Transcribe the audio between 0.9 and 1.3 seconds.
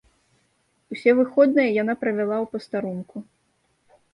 Усе